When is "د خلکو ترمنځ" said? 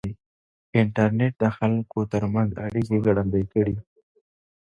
1.41-2.51